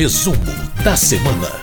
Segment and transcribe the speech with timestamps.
[0.00, 0.38] Resumo
[0.82, 1.60] da semana.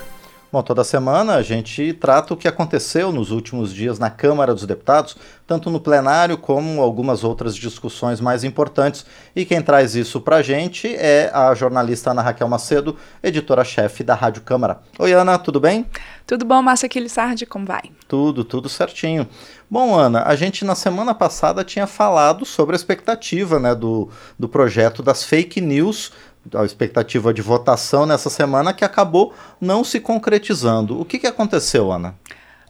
[0.52, 4.64] Bom, toda semana a gente trata o que aconteceu nos últimos dias na Câmara dos
[4.64, 5.18] Deputados,
[5.48, 9.08] tanto no plenário como algumas outras discussões mais importantes.
[9.36, 14.44] E quem traz isso pra gente é a jornalista Ana Raquel Macedo, editora-chefe da Rádio
[14.44, 14.82] Câmara.
[15.00, 15.88] Oi, Ana, tudo bem?
[16.28, 17.92] Tudo bom, Márcia Aquilissardi, como vai?
[18.08, 19.28] Tudo, tudo certinho.
[19.68, 24.48] Bom, Ana, a gente na semana passada tinha falado sobre a expectativa né, do, do
[24.48, 26.12] projeto das fake news
[26.54, 31.00] a expectativa de votação nessa semana que acabou não se concretizando.
[31.00, 32.16] O que, que aconteceu, Ana?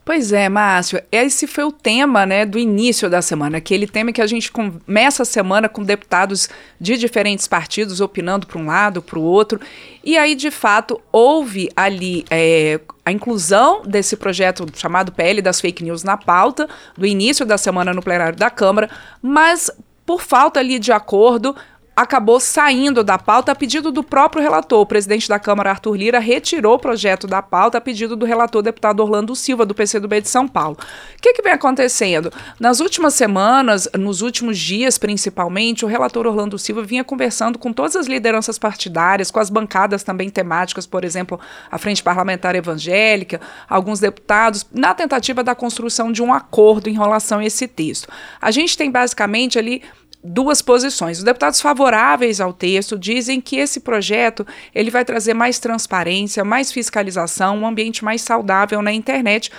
[0.08, 4.22] Pois é, Márcio, esse foi o tema né, do início da semana, aquele tema que
[4.22, 6.48] a gente começa a semana com deputados
[6.80, 9.60] de diferentes partidos opinando para um lado, para o outro,
[10.02, 15.84] e aí, de fato, houve ali é, a inclusão desse projeto chamado PL das fake
[15.84, 16.66] news na pauta,
[16.96, 18.88] do início da semana no plenário da Câmara,
[19.20, 19.70] mas
[20.06, 21.54] por falta ali de acordo,
[21.98, 24.80] acabou saindo da pauta a pedido do próprio relator.
[24.80, 28.62] O presidente da Câmara, Arthur Lira, retirou o projeto da pauta a pedido do relator
[28.62, 30.76] deputado Orlando Silva, do PCdoB de São Paulo.
[30.78, 32.32] O que, que vem acontecendo?
[32.60, 37.96] Nas últimas semanas, nos últimos dias principalmente, o relator Orlando Silva vinha conversando com todas
[37.96, 43.98] as lideranças partidárias, com as bancadas também temáticas, por exemplo, a Frente Parlamentar Evangélica, alguns
[43.98, 48.06] deputados, na tentativa da construção de um acordo em relação a esse texto.
[48.40, 49.82] A gente tem basicamente ali
[50.22, 51.18] duas posições.
[51.18, 56.72] Os deputados favoráveis ao texto dizem que esse projeto ele vai trazer mais transparência, mais
[56.72, 59.50] fiscalização, um ambiente mais saudável na internet,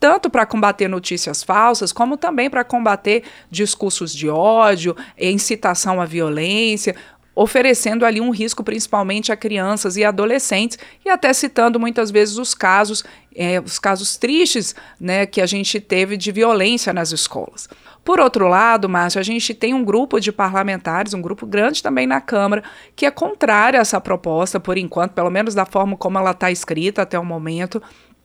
[0.00, 6.94] tanto para combater notícias falsas, como também para combater discursos de ódio, incitação à violência,
[7.34, 12.52] oferecendo ali um risco principalmente a crianças e adolescentes, e até citando muitas vezes os
[12.52, 17.68] casos, é, os casos tristes né, que a gente teve de violência nas escolas.
[18.04, 22.06] Por outro lado, Márcio, a gente tem um grupo de parlamentares, um grupo grande também
[22.06, 22.62] na Câmara,
[22.96, 26.50] que é contrário a essa proposta, por enquanto, pelo menos da forma como ela está
[26.50, 27.82] escrita até o momento,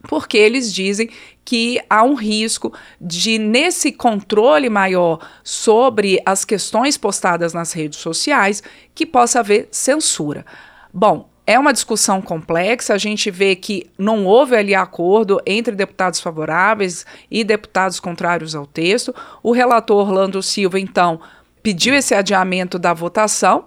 [0.07, 1.09] porque eles dizem
[1.45, 8.61] que há um risco de, nesse controle maior sobre as questões postadas nas redes sociais,
[8.93, 10.45] que possa haver censura.
[10.93, 16.21] Bom, é uma discussão complexa, a gente vê que não houve ali acordo entre deputados
[16.21, 19.13] favoráveis e deputados contrários ao texto.
[19.41, 21.19] O relator Orlando Silva, então,
[21.61, 23.65] pediu esse adiamento da votação,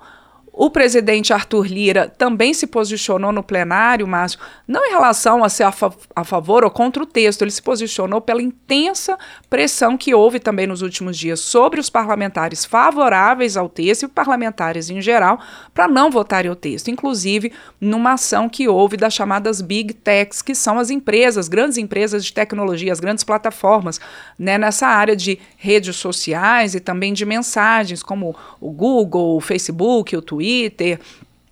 [0.59, 5.65] o presidente Arthur Lira também se posicionou no plenário, Márcio, não em relação a ser
[5.65, 9.19] a, fa a, favor ou contra o texto, ele se posicionou pela intensa
[9.51, 14.89] pressão que houve também nos últimos dias sobre os parlamentares favoráveis ao texto e parlamentares
[14.89, 15.39] em geral
[15.75, 20.55] para não votarem o texto, inclusive numa ação que houve das chamadas Big Techs, que
[20.55, 24.01] são as empresas, grandes empresas de tecnologia, as grandes plataformas,
[24.39, 30.17] né, nessa área de redes sociais e também de mensagens, como o Google, o Facebook,
[30.17, 31.01] o Twitter Twitter.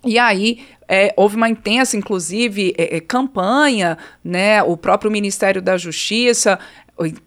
[0.03, 4.61] E aí é, houve uma intensa, inclusive, é, é, campanha, né?
[4.63, 6.59] O próprio Ministério da Justiça,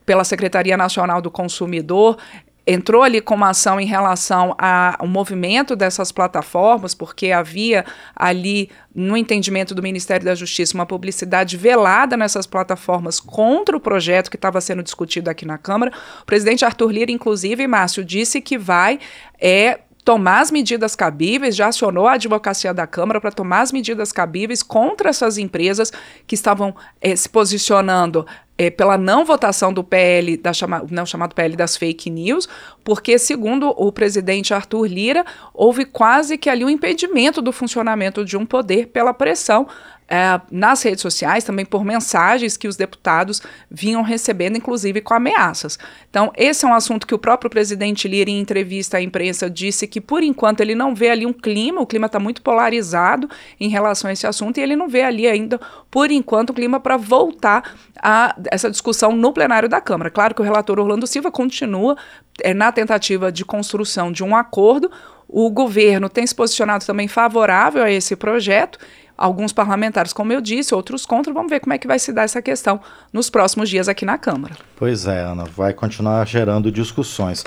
[0.07, 2.17] pela Secretaria Nacional do Consumidor,
[2.65, 7.85] entrou ali com uma ação em relação ao movimento dessas plataformas, porque havia
[8.15, 14.31] ali, no entendimento do Ministério da Justiça, uma publicidade velada nessas plataformas contra o projeto
[14.31, 15.93] que estava sendo discutido aqui na Câmara.
[16.23, 19.01] O presidente Arthur Lira, inclusive, Márcio, disse que vai
[19.41, 24.13] é, tomar as medidas cabíveis, já acionou a advocacia da Câmara para tomar as medidas
[24.13, 25.93] cabíveis contra essas empresas
[26.27, 28.27] que estavam eh, se posicionando
[28.57, 32.49] eh, pela não votação do PL, da chama, não chamado PL das fake news,
[32.83, 38.37] porque, segundo o presidente Arthur Lira, houve quase que ali um impedimento do funcionamento de
[38.37, 39.69] um poder pela pressão
[40.09, 45.79] é, nas redes sociais, também por mensagens que os deputados vinham recebendo, inclusive com ameaças.
[46.09, 49.87] Então, esse é um assunto que o próprio presidente Lira, em entrevista à imprensa, disse
[49.87, 53.29] que, por enquanto, ele não vê ali um clima, o clima está muito polarizado
[53.61, 55.61] em relação a esse assunto, e ele não vê ali ainda,
[55.91, 60.11] por enquanto, o clima para voltar a essa discussão no plenário da Câmara.
[60.11, 61.97] Claro que o relator Orlando Silva continua
[62.43, 64.91] é, na tentativa de construção de um acordo.
[65.29, 68.79] O governo tem se posicionado também favorável a esse projeto
[69.19, 71.33] alguns parlamentares, como eu disse, outros contra.
[71.33, 72.81] Vamos ver como é que vai se dar essa questão
[73.13, 74.55] nos próximos dias aqui na Câmara.
[74.77, 77.45] Pois é, Ana, vai continuar gerando discussões.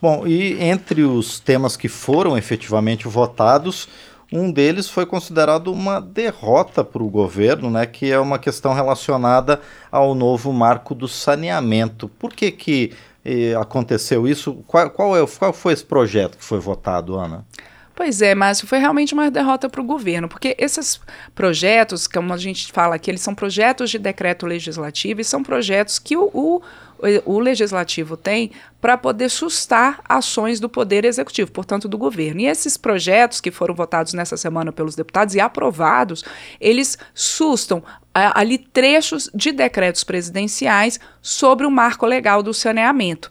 [0.00, 3.88] Bom, e entre os temas que foram efetivamente votados,
[4.32, 9.60] um deles foi considerado uma derrota para o governo, né, que é uma questão relacionada
[9.90, 12.08] ao novo marco do saneamento.
[12.08, 12.92] Por que, que
[13.24, 14.62] eh, aconteceu isso?
[14.66, 17.44] Qual, qual, é, qual foi esse projeto que foi votado, Ana?
[17.98, 21.00] Pois é, Márcio, foi realmente uma derrota para o governo, porque esses
[21.34, 25.98] projetos, como a gente fala aqui, eles são projetos de decreto legislativo e são projetos
[25.98, 26.62] que o, o
[27.24, 28.50] o legislativo tem
[28.80, 32.40] para poder sustar ações do poder executivo, portanto do governo.
[32.40, 36.24] E esses projetos que foram votados nessa semana pelos deputados e aprovados,
[36.60, 43.30] eles sustam ali trechos de decretos presidenciais sobre o marco legal do saneamento.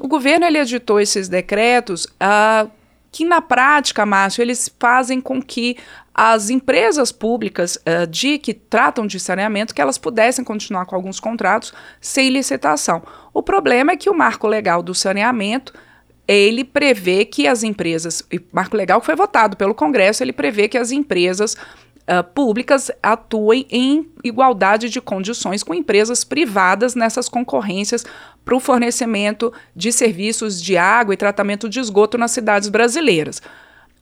[0.00, 2.68] O governo ele editou esses decretos uh,
[3.14, 5.76] que na prática, Márcio, eles fazem com que
[6.12, 11.20] as empresas públicas uh, de que tratam de saneamento que elas pudessem continuar com alguns
[11.20, 13.04] contratos sem licitação.
[13.32, 15.72] O problema é que o marco legal do saneamento
[16.26, 20.66] ele prevê que as empresas, e marco legal que foi votado pelo Congresso, ele prevê
[20.66, 21.56] que as empresas
[22.06, 28.04] Uh, públicas atuem em igualdade de condições com empresas privadas nessas concorrências
[28.44, 33.40] para o fornecimento de serviços de água e tratamento de esgoto nas cidades brasileiras.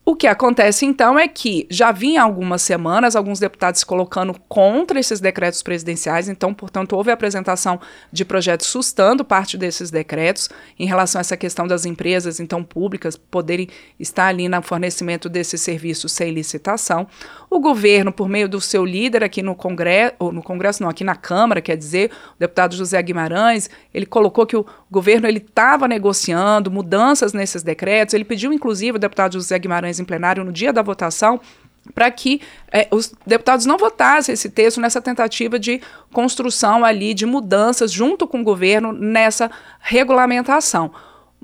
[0.04, 4.98] O que acontece então é que já vinha algumas semanas alguns deputados se colocando contra
[4.98, 10.86] esses decretos presidenciais, então, portanto, houve a apresentação de projetos sustando parte desses decretos em
[10.86, 16.10] relação a essa questão das empresas, então, públicas, poderem estar ali no fornecimento desses serviços
[16.10, 17.06] sem licitação.
[17.48, 21.04] O governo, por meio do seu líder aqui no Congresso, ou no Congresso não, aqui
[21.04, 25.88] na Câmara, quer dizer, o deputado José Guimarães, ele colocou que o governo ele estava
[25.88, 30.72] negociando mudanças nesses decretos, ele pediu, inclusive, o deputado José Guimarães em plenário no dia
[30.72, 31.40] da votação
[31.94, 32.40] para que
[32.70, 35.80] é, os deputados não votassem esse texto nessa tentativa de
[36.12, 39.50] construção ali de mudanças junto com o governo nessa
[39.80, 40.92] regulamentação.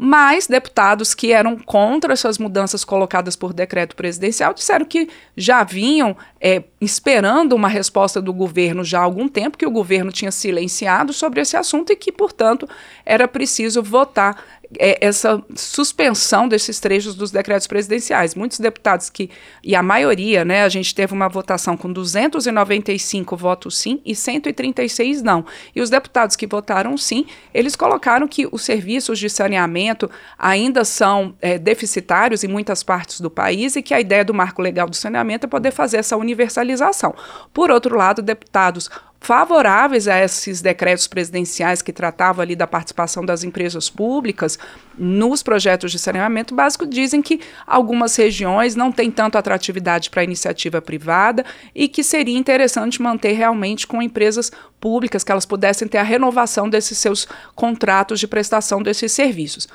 [0.00, 6.17] Mas deputados que eram contra essas mudanças colocadas por decreto presidencial disseram que já vinham
[6.41, 11.12] é, esperando uma resposta do governo já há algum tempo, que o governo tinha silenciado
[11.12, 12.69] sobre esse assunto e que, portanto,
[13.05, 14.41] era preciso votar
[14.79, 18.35] é, essa suspensão desses trechos dos decretos presidenciais.
[18.35, 19.31] Muitos deputados que,
[19.62, 25.23] e a maioria, né, a gente teve uma votação com 295 votos sim e 136
[25.23, 25.44] não.
[25.75, 31.35] E os deputados que votaram sim, eles colocaram que os serviços de saneamento ainda são
[31.41, 34.97] é, deficitários em muitas partes do país e que a ideia do marco legal do
[34.97, 37.14] saneamento é poder fazer essa universalização.
[37.55, 43.43] Por outro lado, deputados favoráveis a esses decretos presidenciais que tratavam ali da participação das
[43.43, 44.59] empresas públicas
[44.97, 50.81] nos projetos de saneamento básico dizem que algumas regiões não têm tanto atratividade para iniciativa
[50.81, 51.44] privada
[51.75, 56.69] e que seria interessante manter realmente com empresas públicas que elas pudessem ter a renovação
[56.69, 59.69] desses seus contratos de prestação desses serviços.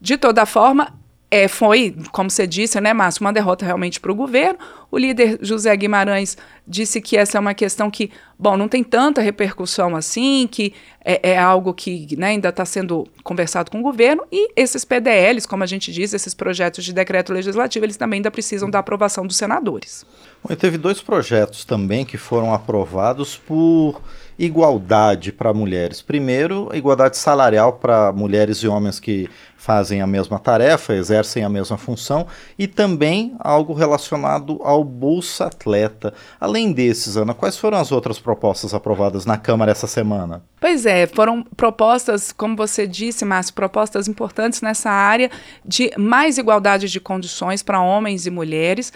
[0.00, 0.92] De toda forma,
[1.30, 4.58] é, foi, como você disse, né, Márcio, uma derrota realmente para o governo.
[4.90, 6.36] O líder José Guimarães
[6.66, 10.72] disse que essa é uma questão que, bom, não tem tanta repercussão assim, que
[11.04, 14.24] é, é algo que né, ainda está sendo conversado com o governo.
[14.32, 18.30] E esses PDLs, como a gente diz, esses projetos de decreto legislativo, eles também ainda
[18.30, 20.06] precisam da aprovação dos senadores.
[20.42, 24.00] Bom, teve dois projetos também que foram aprovados por
[24.38, 26.00] igualdade para mulheres.
[26.00, 31.76] Primeiro, igualdade salarial para mulheres e homens que fazem a mesma tarefa, exercem a mesma
[31.76, 32.26] função,
[32.56, 36.12] e também algo relacionado ao Bolsa Atleta.
[36.40, 40.42] Além desses, Ana, quais foram as outras propostas aprovadas na Câmara essa semana?
[40.60, 45.30] Pois é, foram propostas, como você disse, Márcio, propostas importantes nessa área
[45.64, 48.92] de mais igualdade de condições para homens e mulheres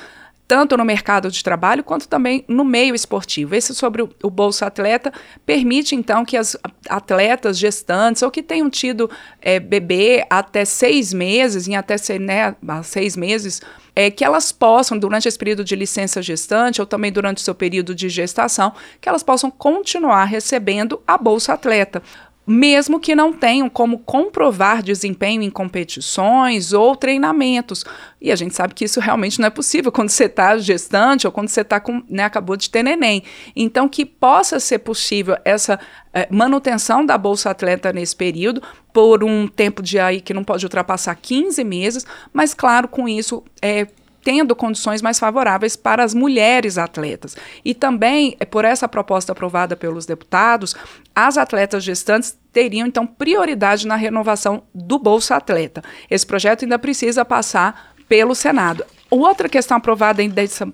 [0.53, 3.55] tanto no mercado de trabalho quanto também no meio esportivo.
[3.55, 5.11] Esse sobre o, Bolsa Atleta
[5.47, 6.55] permite, então, que as
[6.91, 9.11] atletas gestantes ou que tenham tido
[9.41, 12.55] é, bebê até seis meses, em até né,
[12.85, 13.63] seis meses,
[13.97, 17.55] é, que elas possam, durante esse período de licença gestante ou também durante o seu
[17.55, 22.03] período de gestação, que elas possam continuar recebendo a Bolsa Atleta
[22.47, 27.85] mesmo que não tenham como comprovar desempenho em competições ou treinamentos.
[28.21, 31.33] E a gente sabe que isso realmente não é possível quando você está gestante ou
[31.33, 33.23] quando você tá com, né, acabou de ter neném.
[33.55, 35.79] Então, que possa ser possível essa
[36.13, 38.61] é, manutenção da Bolsa Atleta nesse período
[38.93, 43.43] por um tempo de aí que não pode ultrapassar 15 meses, mas claro, com isso
[43.63, 43.87] é,
[44.23, 47.37] tendo condições mais favoráveis para as mulheres atletas.
[47.65, 50.75] E também, é, por essa proposta aprovada pelos deputados,
[51.15, 55.83] as atletas gestantes teriam então prioridade na renovação do Bolsa Atleta.
[56.11, 58.85] Esse projeto ainda precisa passar pelo Senado.
[59.15, 60.23] Outra questão aprovada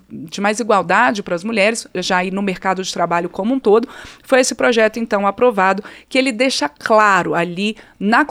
[0.00, 3.88] de mais igualdade para as mulheres, já aí no mercado de trabalho como um todo,
[4.22, 8.24] foi esse projeto, então, aprovado, que ele deixa claro ali na,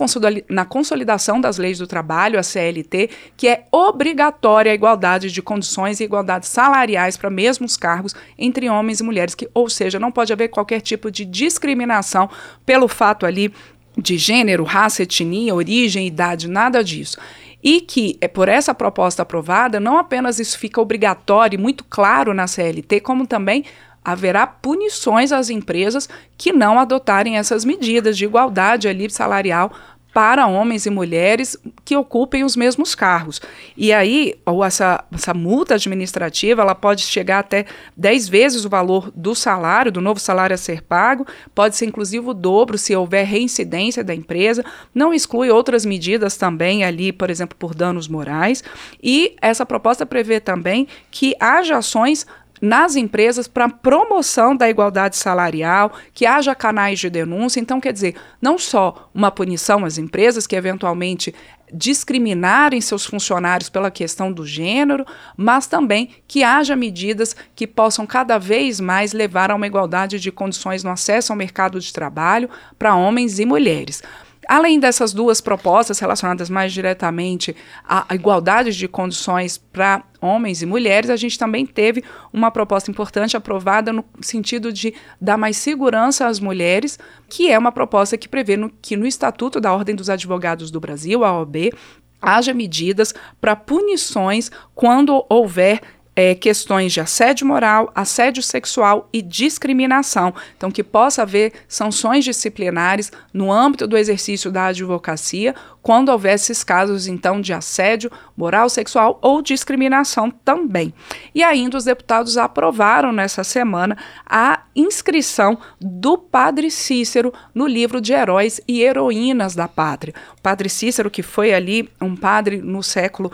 [0.50, 6.00] na consolidação das leis do trabalho, a CLT, que é obrigatória a igualdade de condições
[6.00, 10.32] e igualdade salariais para mesmos cargos entre homens e mulheres, que, ou seja, não pode
[10.32, 12.30] haver qualquer tipo de discriminação
[12.66, 13.54] pelo fato ali
[13.98, 17.18] de gênero, raça, etnia, origem, idade, nada disso.
[17.64, 22.34] E que, é, por essa proposta aprovada, não apenas isso fica obrigatório e muito claro
[22.34, 23.66] na CLT, como também
[24.04, 29.72] haverá punições às empresas que não adotarem essas medidas de igualdade ali salarial
[30.18, 31.56] para homens e mulheres
[31.86, 33.40] que ocupem os mesmos cargos.
[33.78, 39.12] E aí, ou essa, essa multa administrativa, ela pode chegar até 10 vezes o valor
[39.16, 43.28] do salário, do novo salário a ser pago, pode ser inclusive o dobro se houver
[43.28, 48.64] reincidência da empresa, não exclui outras medidas também ali, por exemplo, por danos morais.
[49.00, 52.26] E essa proposta prevê também que haja ações
[52.62, 57.60] nas empresas para promoção da igualdade salarial, que haja canais de denúncia.
[57.60, 61.34] Então, quer dizer, não só uma punição às empresas que eventualmente
[61.72, 68.38] discriminarem seus funcionários pela questão do gênero, mas também que haja medidas que possam cada
[68.38, 72.50] vez mais levar a uma igualdade de condições no acesso ao mercado de trabalho
[72.80, 74.02] para homens e mulheres.
[74.48, 81.10] Além dessas duas propostas relacionadas mais diretamente à igualdade de condições para homens e mulheres,
[81.10, 86.40] a gente também teve uma proposta importante aprovada no sentido de dar mais segurança às
[86.40, 90.72] mulheres, que é uma proposta que prevê no, que no Estatuto da Ordem dos Advogados
[90.72, 91.74] do Brasil, a OAB,
[92.22, 95.82] haja medidas para punições quando houver
[96.18, 100.34] é, questões de assédio moral, assédio sexual e discriminação.
[100.58, 106.66] Então, que possa haver sanções disciplinares no âmbito do exercício da advocacia quando houver esses
[106.66, 110.94] casos, então, de assédio moral, sexual ou discriminação também.
[111.34, 113.96] E ainda os deputados aprovaram nessa semana
[114.26, 120.14] a inscrição do Padre Cícero no livro de heróis e heroínas da pátria.
[120.38, 123.32] O Padre Cícero, que foi ali um padre no século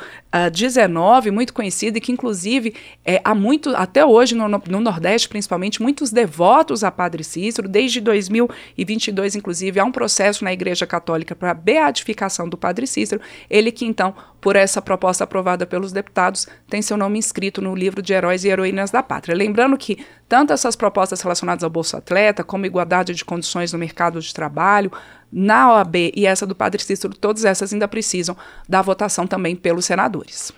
[0.54, 2.73] XIX, uh, muito conhecido e que, inclusive,
[3.06, 7.68] é, há muito, até hoje no, no Nordeste, principalmente, muitos devotos a Padre Cícero.
[7.68, 13.72] Desde 2022, inclusive, há um processo na Igreja Católica para beatificação do padre Cícero, ele
[13.72, 18.14] que então, por essa proposta aprovada pelos deputados, tem seu nome inscrito no livro de
[18.14, 19.36] Heróis e Heroínas da Pátria.
[19.36, 24.20] Lembrando que tanto essas propostas relacionadas ao Bolsa Atleta, como igualdade de condições no mercado
[24.20, 24.92] de trabalho,
[25.32, 28.36] na OAB e essa do padre Cícero, todas essas ainda precisam
[28.68, 30.52] da votação também pelos senadores.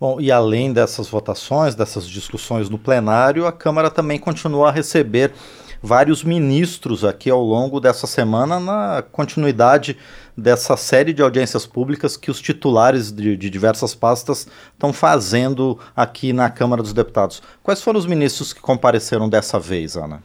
[0.00, 5.30] Bom, e além dessas votações, dessas discussões no plenário, a Câmara também continua a receber
[5.82, 9.98] vários ministros aqui ao longo dessa semana, na continuidade
[10.34, 16.32] dessa série de audiências públicas que os titulares de, de diversas pastas estão fazendo aqui
[16.32, 17.42] na Câmara dos Deputados.
[17.62, 20.22] Quais foram os ministros que compareceram dessa vez, Ana?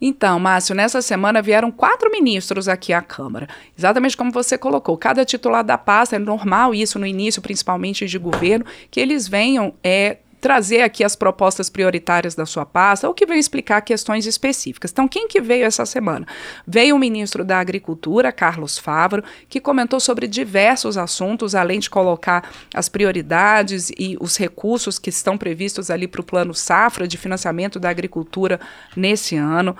[0.00, 3.48] Então, Márcio, nessa semana vieram quatro ministros aqui à Câmara.
[3.76, 4.96] Exatamente como você colocou.
[4.96, 9.74] Cada titular da pasta, é normal isso no início, principalmente de governo, que eles venham
[9.82, 14.90] é, trazer aqui as propostas prioritárias da sua pasta ou que veio explicar questões específicas.
[14.90, 16.26] Então, quem que veio essa semana?
[16.66, 22.46] Veio o ministro da Agricultura, Carlos Favaro, que comentou sobre diversos assuntos, além de colocar
[22.74, 27.80] as prioridades e os recursos que estão previstos ali para o plano Safra de financiamento
[27.80, 28.60] da agricultura
[28.94, 29.74] nesse ano.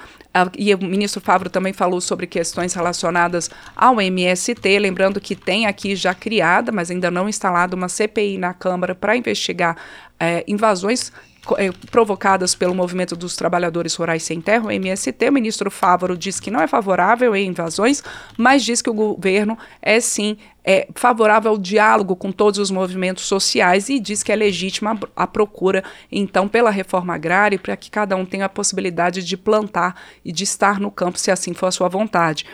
[0.57, 5.95] E o ministro Favaro também falou sobre questões relacionadas ao MST, lembrando que tem aqui
[5.95, 9.77] já criada, mas ainda não instalada, uma CPI na Câmara para investigar
[10.19, 11.13] é, invasões
[11.59, 15.29] é, provocadas pelo movimento dos trabalhadores rurais sem terra, o MST.
[15.29, 18.03] O ministro Fávaro diz que não é favorável a invasões,
[18.37, 23.27] mas diz que o governo é sim é, favorável ao diálogo com todos os movimentos
[23.27, 28.17] sociais e diz que é legítima a procura, então, pela reforma agrária para que cada
[28.17, 31.73] um tenha a possibilidade de plantar e de estar no campo, se assim for a
[31.73, 32.47] sua vontade.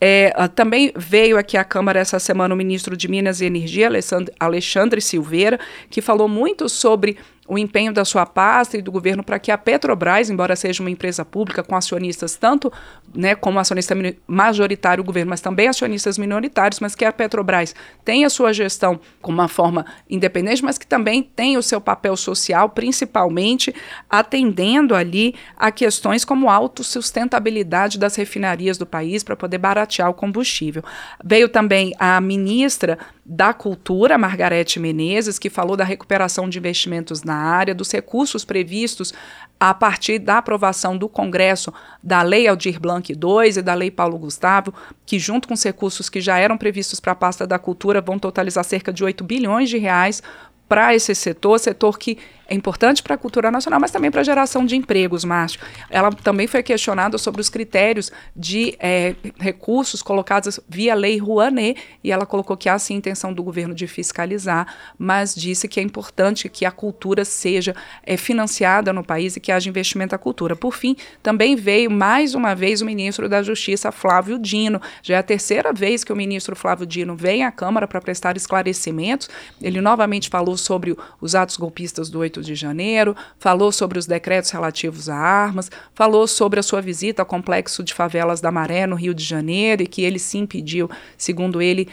[0.00, 3.86] É, ah, também veio aqui à Câmara essa semana o ministro de Minas e Energia,
[3.86, 5.58] Alexandre, Alexandre Silveira,
[5.90, 9.56] que falou muito sobre o empenho da sua pasta e do governo para que a
[9.56, 12.70] Petrobras, embora seja uma empresa pública com acionistas tanto
[13.14, 13.94] né, como acionista
[14.26, 17.74] majoritário o governo, mas também acionistas minoritários, mas que a Petrobras
[18.04, 22.16] tenha a sua gestão com uma forma independente, mas que também tenha o seu papel
[22.16, 23.74] social, principalmente
[24.10, 30.82] atendendo ali a questões como autossustentabilidade das refinarias do país para poder baratear o combustível.
[31.24, 32.98] Veio também a ministra
[33.30, 39.12] da Cultura, Margarete Menezes, que falou da recuperação de investimentos na área, dos recursos previstos
[39.60, 41.70] a partir da aprovação do Congresso
[42.02, 43.18] da Lei Aldir Blanc II
[43.58, 44.72] e da Lei Paulo Gustavo,
[45.04, 48.18] que junto com os recursos que já eram previstos para a pasta da cultura vão
[48.18, 50.22] totalizar cerca de 8 bilhões de reais
[50.66, 52.16] para esse setor, setor que
[52.48, 55.60] é importante para a cultura nacional, mas também para a geração de empregos, Márcio.
[55.90, 62.10] Ela também foi questionada sobre os critérios de é, recursos colocados via lei Rouanet, e
[62.10, 64.66] ela colocou que há sim intenção do governo de fiscalizar,
[64.98, 69.52] mas disse que é importante que a cultura seja é, financiada no país e que
[69.52, 70.56] haja investimento na cultura.
[70.56, 74.80] Por fim, também veio mais uma vez o ministro da Justiça, Flávio Dino.
[75.02, 78.38] Já é a terceira vez que o ministro Flávio Dino vem à Câmara para prestar
[78.38, 79.28] esclarecimentos.
[79.60, 84.50] Ele novamente falou sobre os atos golpistas do 8 de janeiro, falou sobre os decretos
[84.50, 88.96] relativos a armas, falou sobre a sua visita ao complexo de favelas da Maré, no
[88.96, 91.88] Rio de Janeiro, e que ele sim pediu, segundo ele,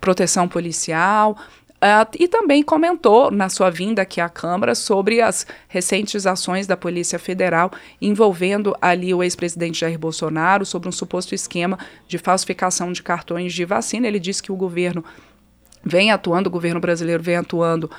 [0.00, 1.36] proteção policial.
[1.80, 6.76] Uh, e também comentou na sua vinda aqui à Câmara sobre as recentes ações da
[6.76, 7.70] Polícia Federal
[8.02, 13.64] envolvendo ali o ex-presidente Jair Bolsonaro sobre um suposto esquema de falsificação de cartões de
[13.64, 14.06] vacina.
[14.06, 15.02] Ele disse que o governo
[15.84, 17.90] vem atuando, o governo brasileiro vem atuando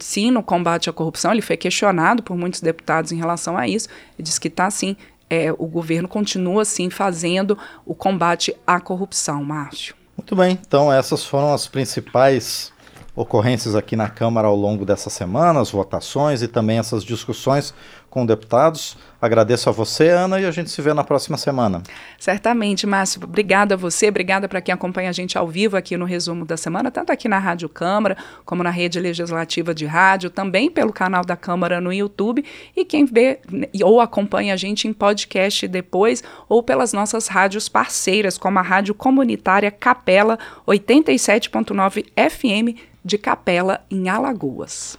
[0.00, 1.32] sim no combate à corrupção.
[1.32, 3.88] Ele foi questionado por muitos deputados em relação a isso.
[4.18, 4.96] Ele disse que está sim,
[5.28, 7.56] é, o governo continua sim fazendo
[7.86, 9.94] o combate à corrupção, Márcio.
[10.16, 12.72] Muito bem, então essas foram as principais
[13.14, 17.74] ocorrências aqui na Câmara ao longo dessa semana, as votações e também essas discussões
[18.10, 18.96] com deputados.
[19.22, 21.82] Agradeço a você, Ana, e a gente se vê na próxima semana.
[22.18, 23.22] Certamente, Márcio.
[23.22, 26.56] Obrigada a você, obrigada para quem acompanha a gente ao vivo aqui no resumo da
[26.56, 31.24] semana, tanto aqui na Rádio Câmara, como na rede legislativa de rádio, também pelo canal
[31.24, 32.44] da Câmara no YouTube,
[32.76, 33.40] e quem vê
[33.82, 38.94] ou acompanha a gente em podcast depois, ou pelas nossas rádios parceiras, como a Rádio
[38.94, 44.98] Comunitária Capela 87.9 FM de Capela, em Alagoas.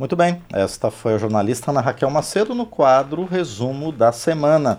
[0.00, 4.78] Muito bem, esta foi a jornalista Ana Raquel Macedo no quadro Resumo da Semana.